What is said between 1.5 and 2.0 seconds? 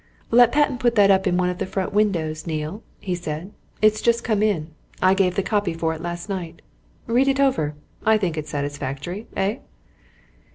of the front